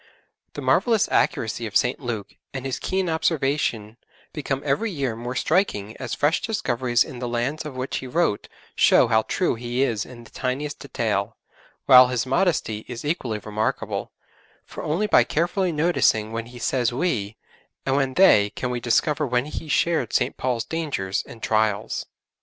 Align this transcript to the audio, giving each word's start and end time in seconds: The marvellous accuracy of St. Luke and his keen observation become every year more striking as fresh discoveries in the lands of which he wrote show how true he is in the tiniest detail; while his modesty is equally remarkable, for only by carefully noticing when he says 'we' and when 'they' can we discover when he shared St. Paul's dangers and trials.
The 0.53 0.63
marvellous 0.63 1.07
accuracy 1.11 1.67
of 1.67 1.77
St. 1.77 1.99
Luke 1.99 2.35
and 2.55 2.65
his 2.65 2.79
keen 2.79 3.07
observation 3.07 3.97
become 4.33 4.63
every 4.65 4.89
year 4.89 5.15
more 5.15 5.35
striking 5.35 5.95
as 5.97 6.15
fresh 6.15 6.41
discoveries 6.41 7.03
in 7.03 7.19
the 7.19 7.27
lands 7.27 7.65
of 7.65 7.75
which 7.75 7.97
he 7.97 8.07
wrote 8.07 8.47
show 8.73 9.09
how 9.09 9.21
true 9.21 9.53
he 9.53 9.83
is 9.83 10.03
in 10.03 10.23
the 10.23 10.31
tiniest 10.31 10.79
detail; 10.79 11.37
while 11.85 12.07
his 12.07 12.25
modesty 12.25 12.83
is 12.87 13.05
equally 13.05 13.37
remarkable, 13.37 14.11
for 14.65 14.81
only 14.83 15.05
by 15.05 15.23
carefully 15.23 15.71
noticing 15.71 16.31
when 16.31 16.47
he 16.47 16.57
says 16.57 16.91
'we' 16.91 17.37
and 17.85 17.95
when 17.95 18.15
'they' 18.15 18.49
can 18.55 18.71
we 18.71 18.79
discover 18.79 19.27
when 19.27 19.45
he 19.45 19.67
shared 19.67 20.13
St. 20.13 20.35
Paul's 20.35 20.65
dangers 20.65 21.23
and 21.27 21.43
trials. 21.43 22.07